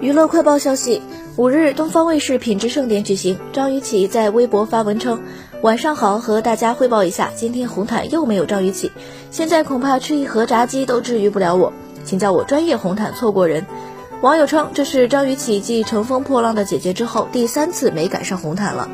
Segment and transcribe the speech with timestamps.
[0.00, 1.02] 娱乐快报消息
[1.36, 5.22] 五日东方卫视品质盛典举行张雨绮在微博发文称
[5.60, 8.90] 晚上好和大家汇报一下今天红毯又没有张雨绮。
[9.30, 11.70] 现在恐怕吃一盒炸鸡都治愈不了我。
[12.02, 13.66] 请叫我专业红毯错过人。
[14.22, 18.88] 网友称这是张雨绮继乘风破浪的姐姐之后第三次没赶上红毯了。